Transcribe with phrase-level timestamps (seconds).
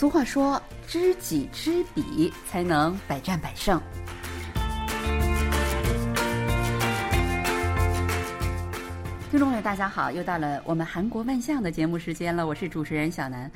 [0.00, 0.58] 俗话说
[0.88, 3.78] ：“知己知彼，才能百战百胜。”
[9.30, 13.50] 听众朋友，大家好，又到了我们韩国万象的节目时间了，我是主持人小南。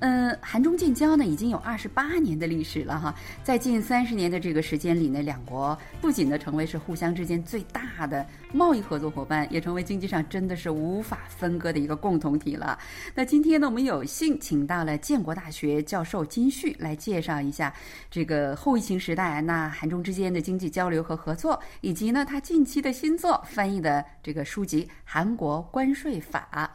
[0.00, 12.78] 嗯，韩中建交呢已经有二十八年的历史了哈，在近三十年的这个时间里呢，两国不仅呢成为是互相之间最大的贸易合作伙伴，也成为经济上真的是无法分割的一个共同体了。
[13.14, 17.74] 那今天呢，我们有幸请到了建国大学教授金旭来介绍一下
[18.10, 26.70] 这个后疫情时代那韩中之间的经济交流和合作，以及呢他近期的新作翻译的这个书籍《韩国关税法》。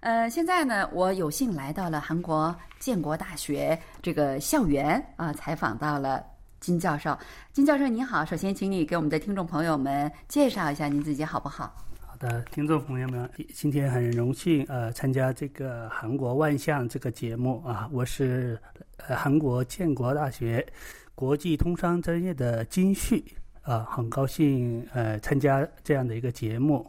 [0.00, 6.24] 呃，现在呢，我有幸来到了韩国建国大学这个校园啊，采访到了
[6.60, 7.18] 金教授。
[7.52, 11.74] 金教授你好，首先请你给我们的听众朋友们介绍一下您自己好不好？
[12.06, 18.56] 好的，听众朋友们，今天很荣幸呃参加这个韩国万象这个节目啊，我是
[19.08, 20.64] 呃韩国建国大学
[21.16, 23.24] 国际通商专业的金旭
[23.62, 26.88] 啊，很高兴呃参加这样的一个节目。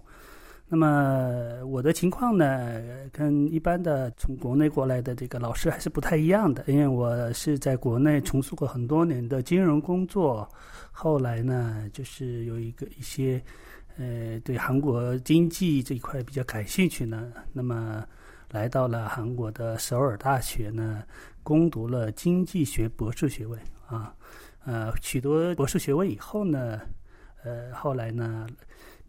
[0.71, 2.79] 那么我的情况呢，
[3.11, 10.47] 跟一般的从国内过来的这个老师还是不太一样的，因为我是在国内从事过很多年的金融工作，
[10.91, 13.41] 后来呢，就是有一个一些，
[13.97, 18.05] 呃，对韩国经济这一块比较感兴趣呢，那么
[18.51, 21.01] 来到了韩国的首尔大学呢，
[21.41, 24.13] 攻读了经济学博士学位啊，
[24.65, 26.79] 呃，取得博士学位以后呢，
[27.43, 28.45] 呃，后来呢。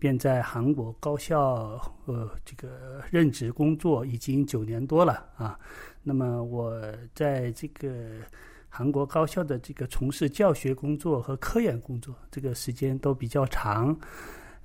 [0.01, 5.59] 便在韩国高校呃这个任职工作已经九年多了啊。
[6.03, 6.83] 那么我
[7.15, 8.09] 在这个
[8.71, 13.95] 韩国高校的这个从事教学工作和科研工作，这个时间都比较长。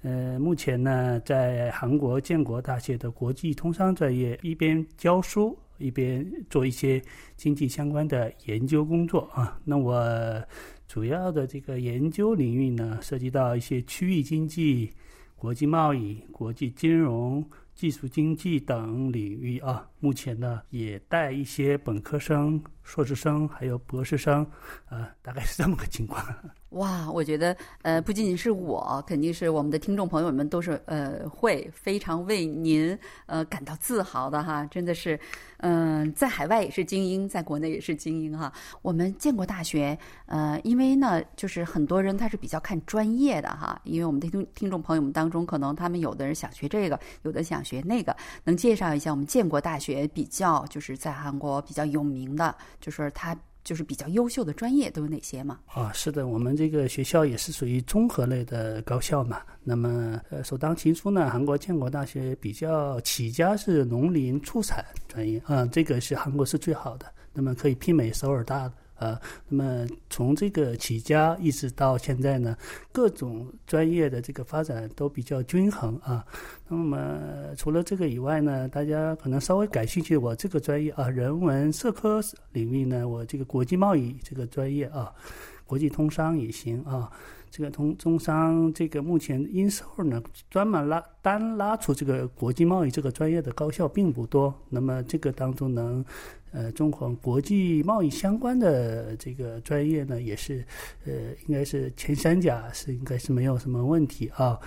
[0.02, 7.02] 呃，目前呢，在韩国建国大学的国际通商专业一边教书，一边做一些
[7.36, 9.60] 经济相关的研究工作啊。
[9.66, 10.02] 那我
[10.88, 14.90] 主要的这个研究领域呢，涉及到一些区域经济。
[15.36, 24.44] 国际贸易、国际金融、技术经济等领域啊，目前呢也带一些本科生、硕士生，还有博士生，
[24.88, 26.26] 啊，大概是这么个情况。
[26.70, 32.98] 哇，我觉得呃，不仅仅是我，肯定是我们的听众朋友们都是呃，会非常为您
[33.28, 35.18] 呃感到自豪的哈，真的是，
[35.60, 38.52] 嗯，在海外也是精英，在国内也是精英哈。
[38.82, 48.16] 我们建国大学呃，因为呢，就是很多人他是比较看专业的哈，因为我们的听听众朋友们当中，可能他们有的人想学这个，有的想学那个，
[48.46, 53.36] 能介绍一下我们建国大学比较就是在韩国比较有名的，就是他。
[53.66, 55.58] 就是比较优秀的专业都有哪些吗？
[55.66, 59.42] 啊，是的，我们这个学校也是属于综合类的高校嘛。
[59.64, 68.72] 那么，呃，首当其冲呢，韩国建国大学比较起家是农林畜产专业啊，这个是韩国是最好的，那么可以媲美首尔大。
[68.98, 69.20] 呃，
[69.50, 72.56] 那么从这个起家一直到现在呢，
[72.92, 76.26] 各种专业的这个发展都比较均衡啊。
[76.68, 77.20] 那么
[77.58, 82.20] 除了这个以外呢，大家可能稍微感兴趣，我这个专业啊，人文社科
[82.52, 85.14] 领域呢，我这个国际贸易这个专业啊，
[85.66, 87.12] 国际通商也行啊。
[87.50, 94.54] 这个通中商这个目前因首尔呢，专门拉单拉出这个国际贸易这个专业的高校并不多。
[94.70, 96.04] 那么这个当中能。
[96.52, 100.66] 呃，中国国际贸易相关的这个专业呢，也是，
[101.06, 101.12] 呃，
[101.48, 104.58] 应该是前三甲是应该是没有什么问题啊。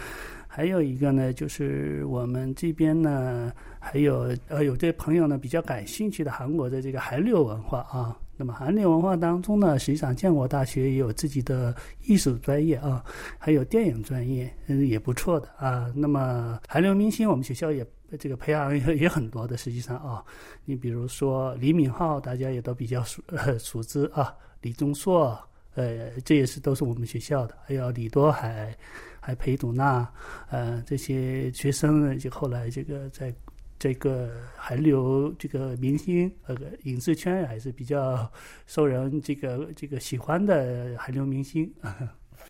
[0.47, 8.15] 还有一个呢，就是我们这边呢，还有呃，有对朋友呢比较感兴趣的韩国的这个韩流文化啊。
[8.39, 11.77] 那么韩流文化当中呢，实际上建国大学也有自己的
[12.07, 13.05] 艺术专业啊，
[13.37, 15.93] 还有电影专业，嗯，也不错的啊。
[15.95, 17.87] 那么韩流明星，我们学校也。
[18.19, 20.25] 这个培养也也很多的，实际上啊，
[20.65, 23.23] 你比如说李敏镐，大家也都比较熟
[23.61, 25.39] 熟知啊，李钟硕，
[25.75, 28.75] 呃，这也是都是我们学校的，还有李多海，
[29.21, 30.11] 还裴斗娜，
[30.49, 33.31] 呃，这些学生呢，就后来这个在
[33.79, 38.31] 这个韩流这个明星呃影视圈还是比较
[38.67, 41.73] 受人这个这个喜欢的韩流明星。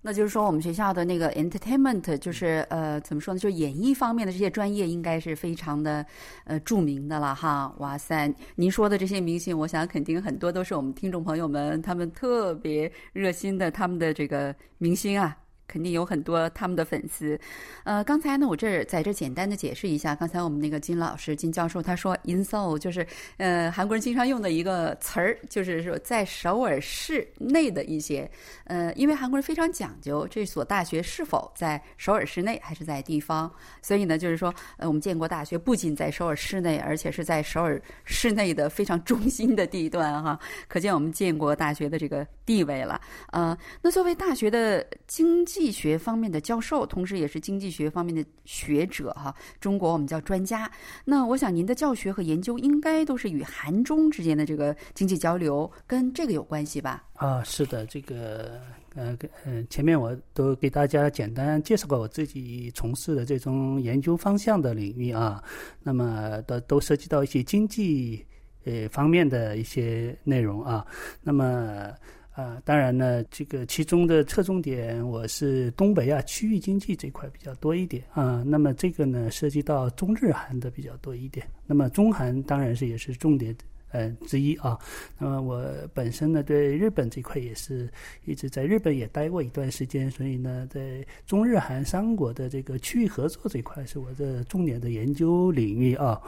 [0.02, 3.40] 那就是说，我们学校的那个 entertainment，就是呃，怎么说呢？
[3.40, 6.04] 就演艺方面的这些专业，应该是非常的
[6.44, 7.74] 呃著名的了哈。
[7.78, 15.36] 哇塞，您说的这些明星，我想肯定很多都是我们听众朋友们他们特别热心的他们的这个明星啊。
[15.68, 17.38] 肯定有很多他们的粉丝。
[17.84, 23.06] 呃，刚才呢，我这儿在这简单的解释一下，刚才我们那个金老师、金教授他说 “in soul 就是
[23.36, 28.28] 呃韩国人经常用的一个词儿，就是说在首尔市内的一些
[28.64, 33.50] 呃，因为韩国人非常讲究这所大学是否在首尔市内还是在地方，
[33.82, 40.38] 所以呢，就是说呃，我们建国大学不仅在首尔市内，而且是在首尔市内的非常中心的地段哈，
[40.68, 43.00] 可见我们建国大学的这个地位了。
[43.32, 50.70] 呃，那作为大学的经济经济学方面的教授，同时也是经济学方面的学者哈，中国我们叫专家。
[51.04, 57.02] 那我想您的教学和研究应该都是与韩中之间的这个经济交流跟这个有关系吧？
[57.14, 58.60] 啊，是的，这个
[58.94, 65.42] 呃呃，前面我都给大家简单介绍过我自己从事的这种研究方向的领域啊，
[65.82, 68.24] 那么都都涉及到一些经济
[68.64, 70.86] 呃方面的一些内容啊，
[71.20, 71.92] 那么。
[72.38, 78.44] 啊，当然呢，这个其中的侧重点我是东北亚区域经济这块比较多一点啊。
[78.46, 81.44] 那么这个呢，涉及到中日韩的比较多一点。
[81.66, 83.52] 那么中韩当然是也是重点。
[83.90, 84.78] 呃，之一啊，
[85.18, 87.90] 那么我本身呢，对日本这块也是
[88.26, 96.20] 一直在日本也待过一段时间，所以呢，在中日韩三国的这个区域合作这块是我的重点的研究领域啊。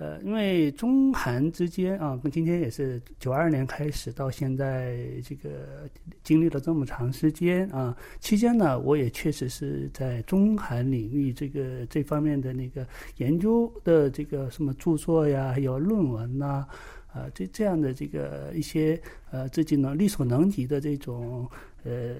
[0.00, 5.86] 呃，因为中韩之间啊，跟今天也是九二年开始到现在这个
[6.22, 12.86] 经历了这么长时间啊，期间呢，我也确实是在中韩领域这个这方面的那个
[13.18, 16.66] 研究的这个什么著作呀，还有论文呐。
[17.12, 21.48] 啊这这样的这个一些呃自己能力所能及的这种
[21.82, 22.14] 呃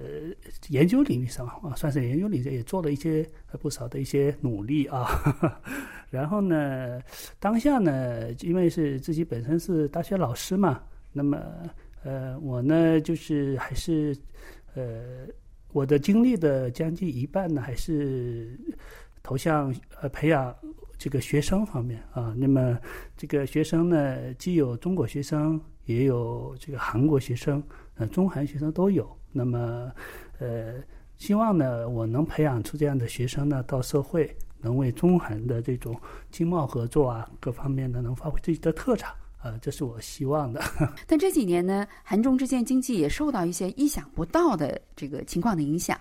[0.68, 3.28] 研究领域上啊，算是研究领域也做了一些
[3.60, 5.06] 不少的一些努力啊。
[6.10, 7.00] 然后呢，
[7.38, 10.82] 当下呢，因为是自己本身是大学老师嘛，
[11.12, 11.40] 那么
[12.02, 14.16] 呃我呢就是还是
[14.74, 15.26] 呃
[15.72, 18.58] 我的精力的将近一半呢，还是
[19.22, 20.54] 投向呃培养。
[21.00, 22.78] 这个学生方面啊，那么
[23.16, 27.62] 这个学生呢，既有中国学生，也有这个韩国学生，
[27.94, 29.10] 呃，中韩学生都有。
[29.32, 29.90] 那么，
[30.40, 30.74] 呃，
[31.16, 35.98] 希望呢，我能培养出这样的学生呢，到社会能为中韩的这种
[36.30, 39.10] 经贸合作啊，各方面呢，能发挥自己的特长。
[39.42, 40.62] 呃，这是我希望的。
[41.06, 45.98] 但这几年呢，韩中之间经济也受到一些意想不到的这个情况的影响。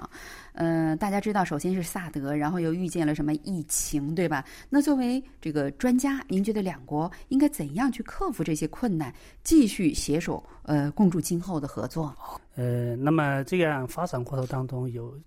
[0.53, 4.43] 呃，大家知道，首先是萨德，然后又遇见了什么疫情，对吧？
[4.69, 9.13] 那作为这个专家，您觉得两国应该怎样去克服这些困难，
[9.43, 12.13] 继续携手呃共筑今后的合作？
[12.55, 15.17] 呃，那么这样发展过程当中有。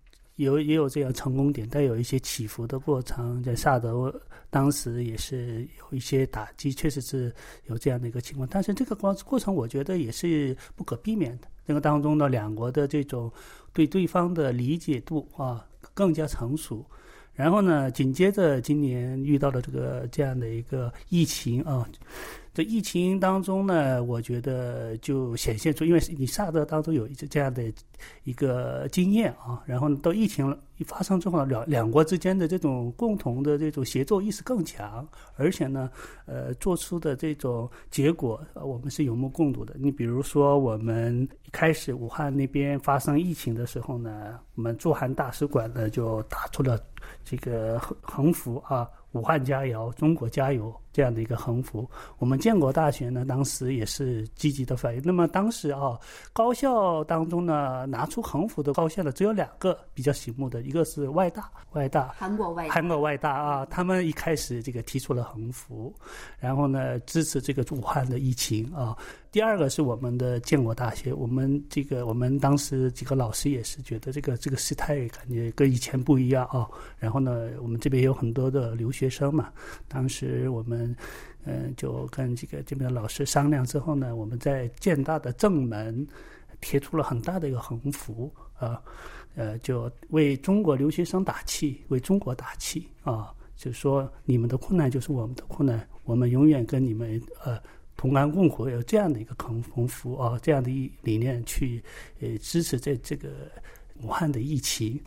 [0.44, 3.42] 有也有这样成功点，但有一些起伏的过程。
[3.42, 4.14] 在萨德
[4.50, 7.34] 当时也是有一些打击，确实是
[7.66, 8.48] 有这样的一个情况。
[8.50, 11.48] 但是这个过过程，我觉得也是不可避免的。
[11.66, 13.32] 这个当中呢，两国的这种
[13.72, 16.84] 对对方的理解度啊更加成熟。
[17.34, 21.88] 然后呢，紧接着今年遇到了这个这样的一个疫情啊。
[22.54, 27.62] 这疫情当中呢，我觉得就显现出，因为你萨德当中有一这样的
[28.24, 35.90] 一个经验啊，然后到疫情一发生之后，两两国之间的这种共同的这种协作意识更强，而且呢，
[36.26, 39.74] 呃，做出的这种结果，我们是有目共睹的。
[39.78, 46.78] 你比如说，我们一开始武汉那边发生疫情的时候呢，我们驻韩大使馆呢就打出了
[47.24, 48.86] 这个横横幅啊。
[49.12, 51.88] 武汉加油，中国加油，这样的一个横幅。
[52.18, 55.02] 我们建国大学呢，当时也是积极的反应。
[55.04, 55.98] 那么当时啊，
[56.32, 65.94] 高校当中呢，拿出横幅的高校呢，只有两个比较醒目的，一个是外大，外大，韩国外，韩国外大啊，他们一开始这个提出了横幅，
[66.38, 68.96] 然后呢，支持这个武汉的疫情啊。
[69.30, 76.68] 第二个是我们的建国大学，我们这个我们当时几个老师也是觉得这个这个事态感觉跟以前不一样啊。
[76.98, 79.50] 然后呢，我们这边有很多的留学生嘛，
[79.88, 80.81] 当时我们
[81.44, 86.06] 嗯就跟这个这边的老师商量之后呢，我们在建大的正门
[86.60, 88.80] 贴出了很大的一个横幅啊，
[89.34, 97.60] 呃，就为中国留学生打气，为中国打气啊，就是说你们的困难就是我们的困难，我们永远跟你们呃。
[97.94, 101.80] 同甘共苦，有这样的一个横横幅啊，这样的一理念去
[102.20, 103.28] 呃支持这这个
[104.00, 104.98] 武汉的疫情。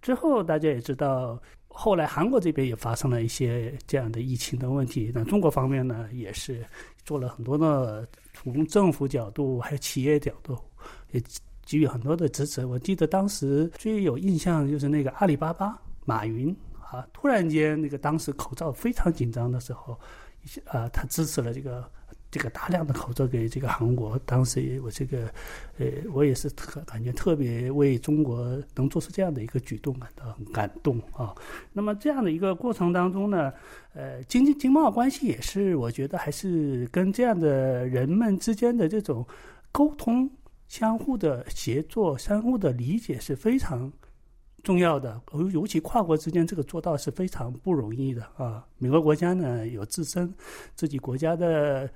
[0.00, 1.40] 之后大家也知道，
[1.76, 5.10] 后来韩国这边也发生了一些这样的疫情的问题。
[5.12, 6.64] 那中国方面呢，也是
[7.04, 10.56] 做了很多的从政府角度还有企业角度
[11.10, 11.20] 也
[11.66, 12.64] 给予很多的支持。
[12.64, 19.98] 我记得当时最有印象就是那个阿里巴巴马云啊，突然间那个当时口罩非常紧张的时候，
[20.66, 21.90] 啊，他支持了这个。
[22.34, 25.32] 这个大量的口罩给这个韩国，当时我这个，
[25.78, 31.32] 呃，我也是特感觉特别为中国能做出这样的一个举动感到很感动啊。
[31.72, 33.52] 那么这样的一个过程当中呢，
[33.92, 39.24] 呃，经济经贸关系也是我觉得还是跟这样的人们之间的这种
[39.70, 40.28] 沟通、
[40.66, 43.92] 相互的协作、相互的理解是非常。
[44.64, 48.66] 重要的，尤尤其跨国之间，这个做到是非常不容易的啊。
[48.78, 50.32] 每个国家呢有自身
[50.74, 51.86] 自己国家的，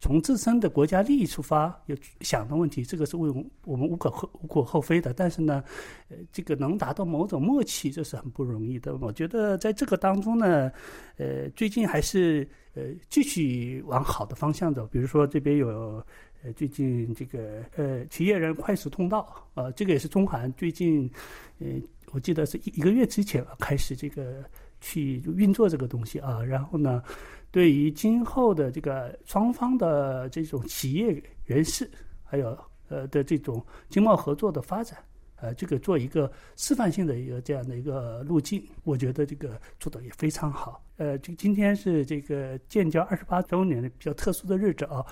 [0.00, 3.28] 从自身的国家利益出发有想的问题，这个是为
[3.64, 5.12] 我们无可厚无可厚非的。
[5.12, 5.62] 但是呢，
[6.08, 8.96] 呃，这个能达到某种默契，这是很不容易的。
[8.96, 10.70] 我觉得在这个当中呢，
[11.16, 14.86] 呃，最近还是呃继续往好的方向走。
[14.86, 16.02] 比如说这边有
[16.42, 21.10] 呃最近这个呃企业人快速通道啊，这个也是中韩最近
[21.58, 21.66] 呃。
[22.12, 24.42] 我记得是一一个月之前开始这个
[24.86, 27.02] 去运作这个东西啊，然后呢，
[27.50, 31.90] 对于今后的这个双方的这种企业人士，
[32.22, 32.56] 还有
[32.88, 34.96] 呃的这种经贸合作的发展，
[35.40, 40.80] 呃，这个做一个示范性的一个这样的一个路径，我觉得这个做的也非常好。
[40.98, 45.04] 呃，这今天是这个建交二十八周年的比较特殊的日子啊，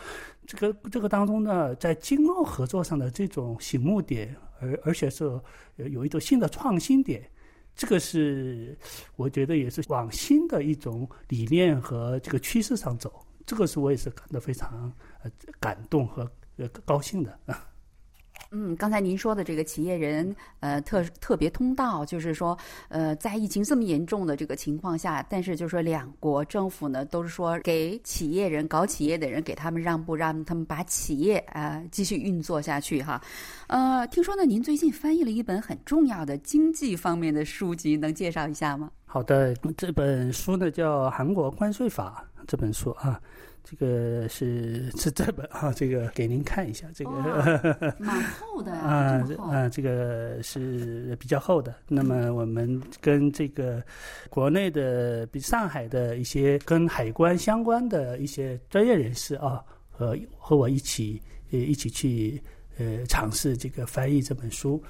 [0.46, 4.36] 这个这个当中呢，在经贸合作上的这种醒目点。
[4.60, 5.24] 而而且是
[5.76, 7.28] 有一种新的创新点，
[7.74, 8.76] 这个是
[9.16, 17.68] 我觉得也是往新的一种理念和这个趋势上走，这个是我也是感到非常呃感动和呃高兴的啊。
[18.56, 22.56] 嗯，刚才您说的这个企业人呃特特别通道，就是说
[22.88, 33.20] 呃在疫情这么严重的这个情况下，但是就是说两国政府呢都是说给企业人搞企业的人给他们让步，让他们把企业啊继续运作下去哈。
[33.66, 38.88] 呃，听说呢您最近翻译了一本很重要的经济方面的书籍，能介绍一下吗？
[39.06, 43.20] 好的，这本书呢叫《韩国关税法》这本书啊。
[43.66, 47.10] 这个是是这本啊，这个给您看一下，这个
[47.98, 51.74] 蛮厚的啊，啊，这个是比较厚的。
[51.88, 53.82] 那么我们跟这个
[54.28, 61.18] 国内的，比上海的一些跟海关相关的一些专业人士啊，和和我一起
[61.50, 62.38] 呃一起去
[62.76, 64.82] 呃尝试这个翻译这本书，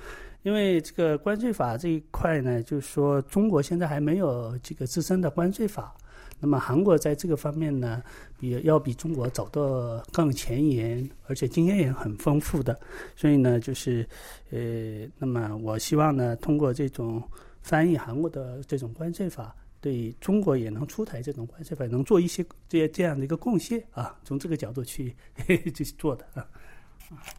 [0.45, 5.95] 因为这个关税法这一块呢，就是说中国现在还没有这个自身的关税法。
[6.39, 8.03] 那么韩国在这个方面呢，
[8.39, 12.79] 比要比中国走得更前沿，而且经验也很丰富的。
[13.17, 14.07] 所以呢，就是，
[14.51, 17.23] 呃，那么我希望呢，通过这种
[17.63, 24.15] 翻译韩国的这种关税法，对中国也能出台这种关税法，能做一些这这样的一个贡献啊。
[24.25, 25.17] 从这个角度去
[25.73, 26.47] 去做的啊。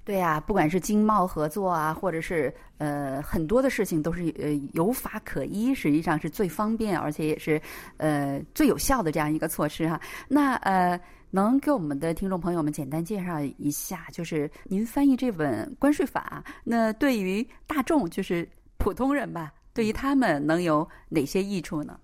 [0.03, 7.61] 对呀，不管是经贸合作啊，或者是呃很多的事情，都是呃有法可依，实际上是最方便，而且也是
[7.97, 9.99] 呃最有效的这样一个措施哈。
[10.27, 10.99] 那呃，
[11.31, 21.99] 能给我们的听众朋友们简单介绍一下，就是您翻译这本关税法，那对于大众，就是普通人吧，对于他们能有哪些益处呢？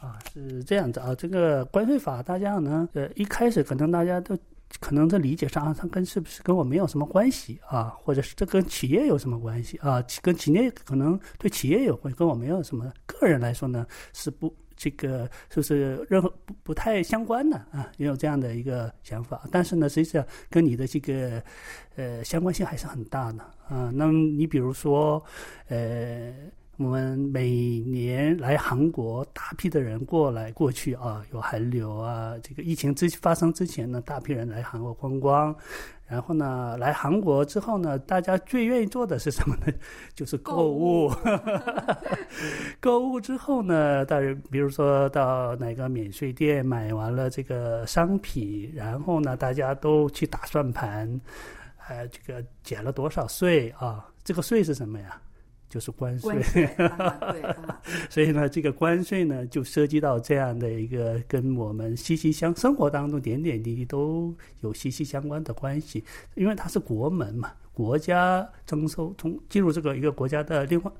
[0.00, 4.36] 啊，是这样子啊，这个关税法，大家呢，呃，一开始可能大家都。
[4.80, 7.94] 可能在理解上，它跟是不是跟我没有什么关系啊？
[8.02, 10.04] 或者是这跟企业有什么关系啊？
[10.20, 12.92] 跟企业可能对企业有关，跟我没有什么。
[13.06, 17.90] 个人来说呢，是不这个是不是任何不不太相关的啊？
[17.96, 19.42] 也有这样的一个想法。
[19.50, 21.42] 但是呢，实际上跟你的这个
[21.96, 23.90] 呃相关性还是很大的啊。
[23.94, 25.24] 那么你比如说
[25.68, 26.34] 呃。
[26.76, 32.34] 我们每年来韩国大批的人过来过去啊，有韩流啊。
[32.42, 35.54] 这个疫情之发生之前呢，大批人来韩国观光，
[36.08, 39.72] 然后呢，来韩国之后呢，大家最愿意做的是什么呢？
[40.16, 41.12] 就是购物。
[42.80, 51.08] 购物 之后呢，大人比如说到哪个免税店买完了这个商品，然后呢，大家都去打算盘，
[51.86, 54.08] 呃，这个减了多少税啊？
[54.24, 55.20] 这个税是什么呀？
[55.74, 56.40] 就是关税，
[58.08, 66.04] 所以呢，这个关税呢，就涉及到这样的一个跟我们息息相生活当中点点滴滴都有息息相关的关系，
[66.36, 70.92] 因为它是国门嘛，国家征收从进入这个一个国家的另外，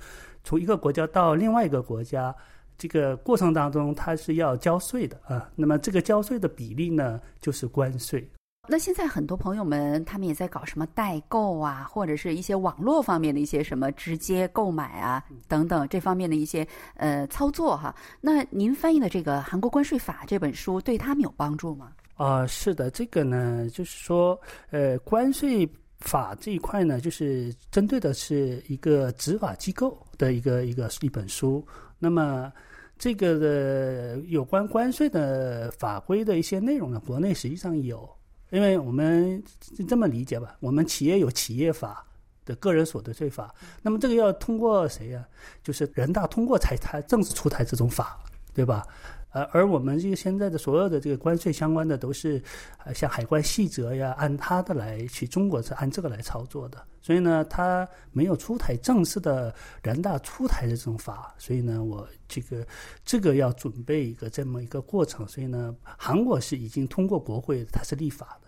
[0.43, 2.35] 从一个国家到另外一个国家
[2.77, 8.29] 这个过程当中，它是要交税的啊，那么这个交税的比例呢，就是关税。
[8.67, 16.67] 那现在很多朋友们，他们也在搞什么代购啊，或者是一些网络方面的一些什么直接购买啊等等这方面的一些
[16.97, 17.95] 呃操作哈。
[18.23, 21.93] 那您翻译的这个《韩国关税法》这本书对他们有帮助吗？
[22.17, 24.41] 啊，是的，这个呢，就是说，
[24.71, 25.69] 呃，关税
[25.99, 31.63] 法这一块呢，就是针对的是一个执法机构的一个一个一本书。
[31.99, 32.51] 那么
[32.99, 38.09] 这个的有关关税的法规的一些内容呢，国内实际上有。
[38.55, 39.43] 因为我们
[39.89, 42.07] 这么理解吧，我们企业有企业法
[42.45, 45.27] 的个人所得税法，那么这个要通过谁呀？
[45.61, 48.17] 就是人大通过才才正式出台这种法，
[48.55, 48.87] 对吧？
[49.31, 52.41] 而而我们这个现在的所有的这个关税相关的都是，
[52.85, 56.81] 呃，像海关细则呀，按它的来去，中国是按这个来操作的。
[57.03, 62.65] 所以呢，它没有出台正式的人大出台的这种法，所以呢，我这个
[63.05, 65.27] 这个要准备一个这么一个过程。
[65.27, 68.39] 所以呢，韩国是已经通过国会，它是立法，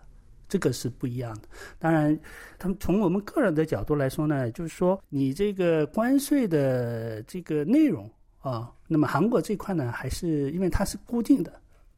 [0.48, 1.42] 这个是不一样的。
[1.78, 2.18] 当然，
[2.58, 8.10] 他们从我们个人的角度来说呢，就是说你这个关税的这个内容。
[8.40, 11.52] 啊，那么韩国这块呢，还是因为它是固定的，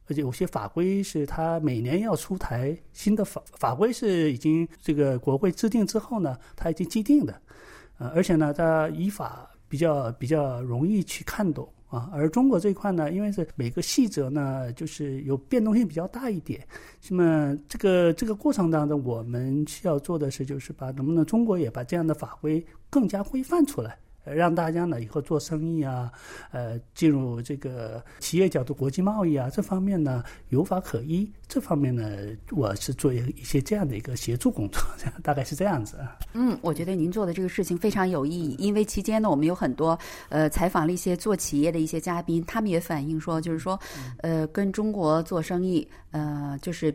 [0.07, 7.39] 而且有些法规是它每年要出台新的法法规，是已经这个国会制定之后呢，它已经既定的，
[7.99, 12.09] 呃，而且呢，它依法比较比较容易去看懂啊。
[12.13, 16.65] 而中国这一块呢，因为是每个细则呢，就是有变动性比较大一点，
[17.09, 23.97] 那么这个这个过程当中，我们需要做的是，就是把能不能中国也把这样的法规更加规范出来。
[24.33, 26.11] 让大家呢以后做生意啊，
[26.51, 31.29] 呃，进入这个企业角度国际贸易啊，这方面呢有法可依。
[31.47, 32.07] 这方面呢，
[32.51, 34.83] 我是做一些这样的一个协助工作，
[35.23, 36.15] 大概是这样子啊。
[36.33, 39.97] 嗯，我觉得您做的这个事情非常有意义，因为期间呢，我们有很多
[40.29, 43.79] 呃采访了一些做企业的一些嘉宾，他们也反映说，就是说，
[44.19, 46.93] 呃，跟中国做生意，呃，就是。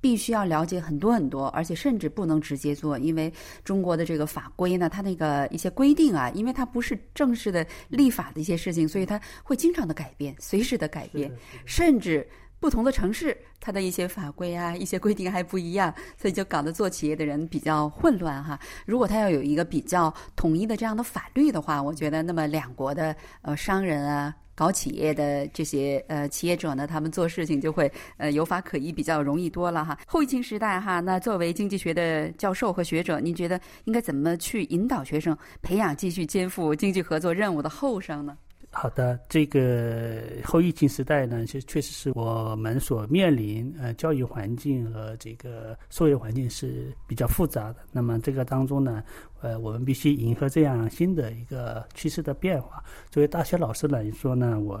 [0.00, 11.30] 必须要了解很多很多，而且甚至不能直接做，因为中国的这个法规呢，它那个一些规定啊，因为它不是正式的立法的一些事情，所以它会经常的改变，随时的改变，
[11.66, 12.26] 甚至
[12.58, 18.58] 不同的城市它的一些法规啊、一些规定还不一样，所以就搞得做企业的人比较混乱哈。
[18.86, 24.34] 如果他要有一个比较统一的这样的法律的话，我觉得那么两国的呃商人啊。
[24.60, 29.98] 搞企业的这些呃企业者呢，他们做事情就会呃有法可依，比较容易多了哈。
[30.06, 38.36] 后疫情时代哈，那作为经济学的教授和学者，您觉得应该怎么去引导学生培养继续肩负经济合作任务的后生呢？
[38.72, 47.80] 好的，这个后疫情时代呢，其实确实是我们所面临呃教育环境和这个社会环境是比较复杂的。
[47.90, 49.02] 那么这个当中呢，
[49.40, 52.80] 呃，我们必须迎合这样新的一个趋势的变化。
[53.10, 54.80] 作为大学老师来说呢，我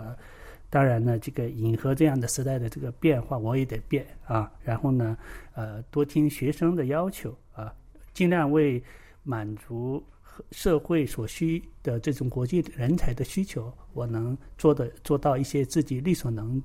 [0.70, 4.50] 当然呢，这个迎合这样的时代的这个变化，我也得变啊。
[4.62, 5.18] 然后呢，
[5.54, 7.74] 呃，多听学生的要求啊，
[8.14, 8.80] 尽量为
[9.24, 10.00] 满足。
[10.52, 16.62] 社会所需的这种国际人才的需求，我能做的做到一些自己力所能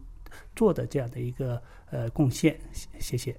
[0.56, 2.60] 做的这样的一个呃贡献，
[3.00, 3.36] 谢谢。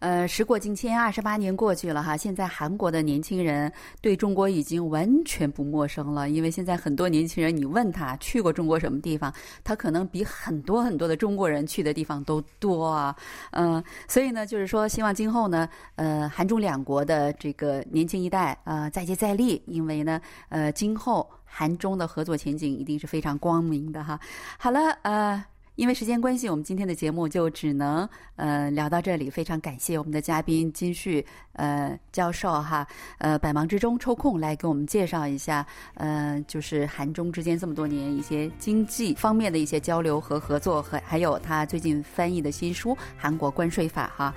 [0.00, 9.32] 呃，时过境迁，二十八年过去了哈，现在韩国的年轻人对中国已经完全不陌生了，因为现在很多年轻人，你问他去过中国什么地方，
[9.64, 13.16] 他可能比很多很多的中国人去的地方都多啊，
[13.50, 24.20] 嗯，所以呢，就是说，希望今后呢，呃，韩中两国的这个年轻一代啊，再接再厉，因为呢，呃，今后韩中的合作前景一定是非常光明的哈。
[24.58, 25.44] 好了，呃。
[25.77, 29.27] 因为时间关系，我们今天的节目就只能呃聊到这里。
[29.27, 44.31] 非常感谢我们的嘉宾金旭呃教授哈，呃百忙之中抽空来给我们介绍一下，呃就是韩中之间这么多年一些经济方面的一些交流和合作，和还有他最近翻译的新书《韩国关税法》哈。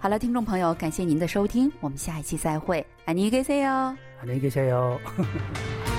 [0.00, 4.98] 好了，听众朋友，感谢您的收听，我们下一期再会，안녕히계세 요， 안녕히계세 요。